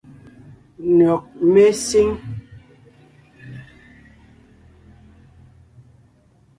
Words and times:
Nÿɔ́g 0.97 1.21
mé 1.51 1.65
síŋ. 1.85 2.09